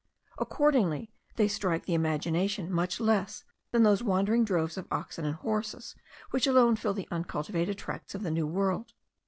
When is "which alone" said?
6.31-6.75